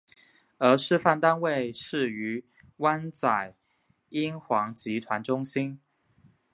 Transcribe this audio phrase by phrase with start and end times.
[0.57, 2.43] 而示范单位设于
[2.77, 3.55] 湾仔
[4.09, 5.79] 英皇集团中心。